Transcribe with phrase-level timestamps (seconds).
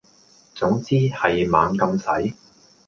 [0.55, 2.33] 總之係猛咁使